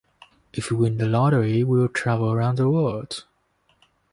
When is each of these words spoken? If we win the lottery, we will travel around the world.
If 0.51 0.71
we 0.71 0.77
win 0.77 0.97
the 0.97 1.05
lottery, 1.05 1.63
we 1.63 1.77
will 1.77 1.87
travel 1.87 2.31
around 2.31 2.55
the 2.57 2.67
world. 2.67 3.25